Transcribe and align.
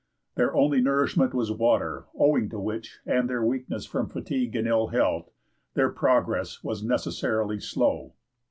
Their 0.33 0.51
only 0.55 0.81
nourishment 0.81 1.31
was 1.35 1.51
water, 1.51 2.05
owing 2.15 2.49
to 2.49 2.59
which, 2.59 2.97
and 3.05 3.29
their 3.29 3.45
weakness 3.45 3.85
from 3.85 4.09
fatigue 4.09 4.55
and 4.55 4.67
ill 4.67 4.87
health, 4.87 5.29
their 5.75 5.91
progress 5.91 6.63
was 6.63 6.81
necessarily 6.83 7.59
slow. 7.59 8.15